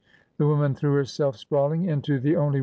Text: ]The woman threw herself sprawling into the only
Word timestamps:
]The 0.39 0.47
woman 0.47 0.73
threw 0.73 0.95
herself 0.95 1.37
sprawling 1.37 1.85
into 1.85 2.19
the 2.19 2.35
only 2.35 2.59